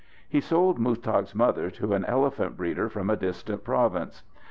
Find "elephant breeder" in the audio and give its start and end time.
2.05-2.89